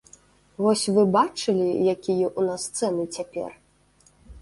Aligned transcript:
Вось 0.65 0.85
вы 0.95 1.03
бачылі, 1.17 1.69
якія 1.95 2.27
ў 2.39 2.51
нас 2.51 2.63
цэны 2.77 3.03
цяпер? 3.19 3.51